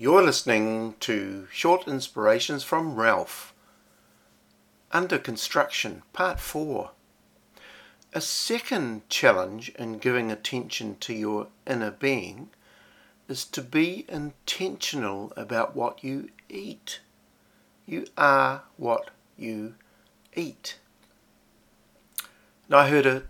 [0.00, 3.52] You're listening to Short Inspirations from Ralph.
[4.92, 6.92] Under Construction, Part 4.
[8.12, 12.50] A second challenge in giving attention to your inner being
[13.26, 17.00] is to be intentional about what you eat.
[17.84, 19.74] You are what you
[20.32, 20.78] eat.
[22.70, 23.24] I heard a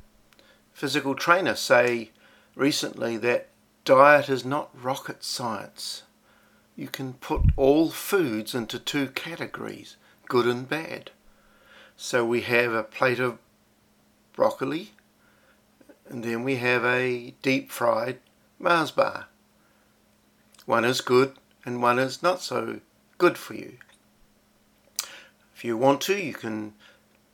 [0.74, 2.10] physical trainer say
[2.54, 3.48] recently that
[3.86, 6.02] diet is not rocket science
[6.78, 9.96] you can put all foods into two categories,
[10.28, 11.10] good and bad.
[11.96, 13.38] So we have a plate of
[14.32, 14.92] broccoli,
[16.08, 18.20] and then we have a deep fried
[18.60, 19.26] Mars bar.
[20.66, 22.78] One is good and one is not so
[23.18, 23.78] good for you.
[25.56, 26.74] If you want to, you can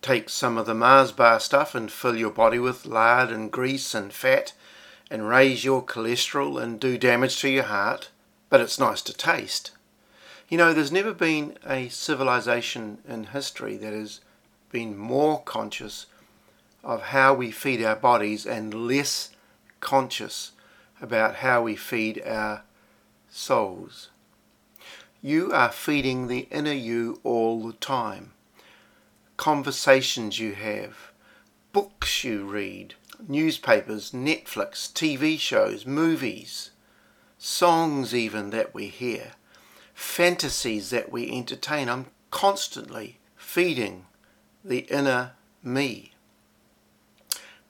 [0.01, 3.95] take some of the Mars bar stuff and fill your body with lard and grease
[3.95, 4.55] and fat
[5.11, 8.09] and raise your cholesterol and do damage to your heart
[8.48, 9.73] but it's nice to taste.
[10.48, 14.21] You know, there's never been a civilization in history that has
[14.71, 16.07] been more conscious
[16.83, 19.30] of how we feed our bodies and less
[19.80, 20.52] conscious
[21.01, 22.63] about how we feed our
[23.30, 24.10] souls.
[25.23, 28.33] You are feeding the inner you all the time.
[29.37, 31.11] Conversations you have,
[31.73, 32.95] books you read,
[33.27, 36.71] newspapers, Netflix, TV shows, movies
[37.45, 39.32] songs even that we hear,
[39.92, 41.90] fantasies that we entertain.
[41.90, 44.06] I'm constantly feeding
[44.64, 46.12] the inner me.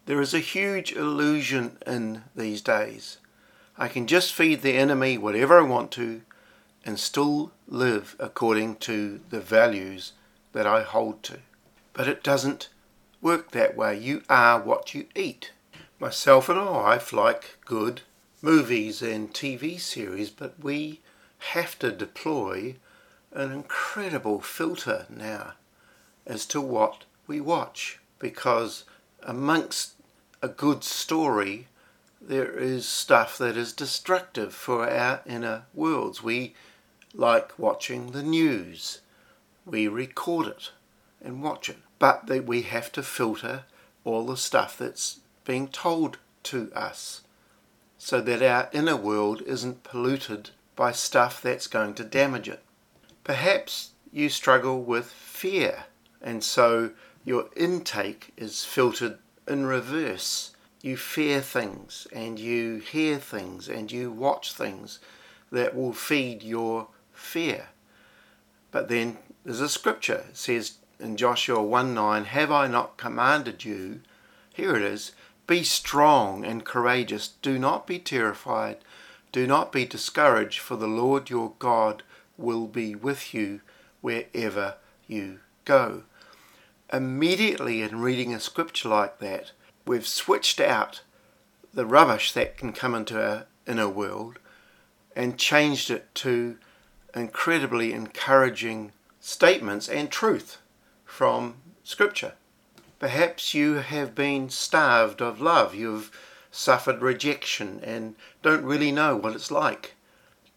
[0.06, 3.18] There is a huge illusion in these days.
[3.76, 6.22] I can just feed the enemy whatever I want to
[6.86, 10.12] and still live according to the values
[10.52, 11.38] that I hold to.
[11.94, 12.68] But it doesn't
[13.20, 13.98] work that way.
[13.98, 15.50] You are what you eat.
[15.98, 18.02] Myself and my wife like good
[18.44, 21.00] movies and TV series, but we
[21.54, 22.76] have to deploy
[23.32, 25.54] an incredible filter now
[26.26, 28.84] as to what we watch because
[29.22, 29.94] amongst
[30.42, 31.68] a good story
[32.20, 36.22] there is stuff that is destructive for our inner worlds.
[36.22, 36.54] We
[37.14, 39.00] like watching the news.
[39.64, 40.70] We record it
[41.22, 41.78] and watch it.
[41.98, 43.64] But we have to filter
[44.04, 47.22] all the stuff that's being told to us
[48.04, 52.62] so that our inner world isn't polluted by stuff that's going to damage it.
[53.24, 55.84] Perhaps you struggle with fear,
[56.20, 56.90] and so
[57.24, 59.16] your intake is filtered
[59.48, 60.50] in reverse.
[60.82, 64.98] You fear things, and you hear things, and you watch things
[65.50, 67.68] that will feed your fear.
[68.70, 69.16] But then
[69.46, 74.02] there's a scripture, it says in Joshua 1 9, Have I not commanded you?
[74.52, 75.12] Here it is
[75.46, 77.28] be strong and courageous.
[77.28, 78.78] Do not be terrified.
[79.32, 82.02] Do not be discouraged, for the Lord your God
[82.36, 83.60] will be with you
[84.00, 86.04] wherever you go.
[86.92, 89.52] Immediately, in reading a scripture like that,
[89.86, 91.02] we've switched out
[91.72, 94.38] the rubbish that can come into our inner world
[95.16, 96.58] and changed it to
[97.14, 100.58] incredibly encouraging statements and truth
[101.04, 102.34] from Scripture.
[103.04, 105.74] Perhaps you have been starved of love.
[105.74, 106.10] You've
[106.50, 109.96] suffered rejection and don't really know what it's like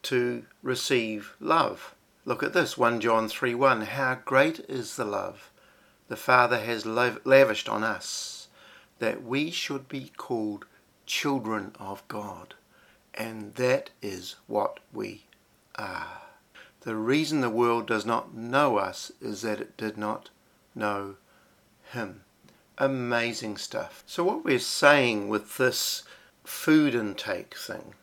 [0.03, 1.93] to receive love.
[2.23, 3.81] Look at this 1 John 3 1.
[3.81, 5.51] How great is the love
[6.07, 8.47] the Father has lavished on us
[8.99, 10.65] that we should be called
[11.05, 12.53] children of God.
[13.13, 15.25] And that is what we
[15.75, 16.21] are.
[16.79, 20.29] The reason the world does not know us is that it did not
[20.73, 21.17] know
[21.91, 22.21] Him
[22.77, 24.03] amazing stuff.
[24.05, 26.03] So, what we're saying with this
[26.43, 27.93] food intake thing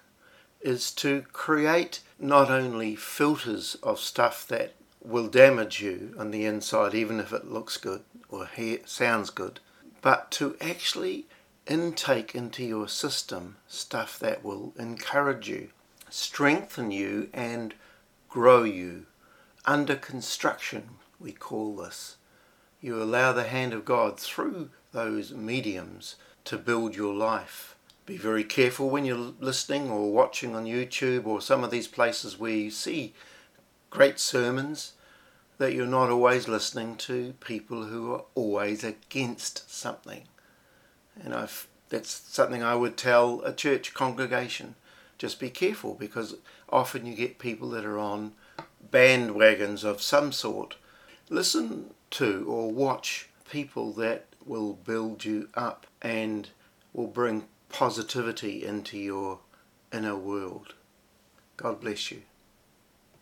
[0.60, 6.94] is to create not only filters of stuff that will damage you on the inside,
[6.94, 8.48] even if it looks good or
[8.86, 9.60] sounds good,
[10.00, 11.26] but to actually
[11.66, 15.68] intake into your system stuff that will encourage you,
[16.10, 17.74] strengthen you, and
[18.28, 19.06] grow you.
[19.66, 22.16] Under construction, we call this
[22.84, 27.76] you allow the hand of God through those mediums to build your life.
[28.04, 32.38] Be very careful when you're listening or watching on YouTube or some of these places
[32.38, 33.14] where you see
[33.88, 34.92] great sermons
[35.56, 40.24] that you're not always listening to people who are always against something.
[41.18, 44.74] And I've, that's something I would tell a church congregation.
[45.16, 46.36] Just be careful because
[46.68, 48.32] often you get people that are on
[48.92, 50.76] bandwagons of some sort.
[51.30, 56.48] Listen to or watch people that will build you up and
[56.92, 59.40] will bring positivity into your
[59.92, 60.74] inner world.
[61.56, 62.22] God bless you.